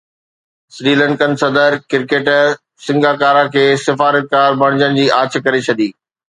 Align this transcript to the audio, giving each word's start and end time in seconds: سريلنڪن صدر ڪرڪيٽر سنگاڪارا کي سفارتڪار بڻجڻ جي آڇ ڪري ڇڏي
سريلنڪن 0.75 1.31
صدر 1.41 1.69
ڪرڪيٽر 1.89 2.45
سنگاڪارا 2.85 3.43
کي 3.55 3.65
سفارتڪار 3.85 4.49
بڻجڻ 4.61 4.99
جي 5.01 5.07
آڇ 5.23 5.41
ڪري 5.45 5.67
ڇڏي 5.67 5.89